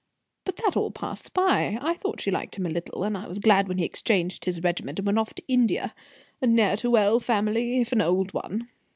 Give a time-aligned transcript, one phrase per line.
[0.45, 1.77] But that all passed by.
[1.79, 4.63] I thought she liked him a little, and I was glad when he exchanged his
[4.63, 5.93] regiment and went off to India.
[6.41, 8.67] A ne'er do well family, if an old one."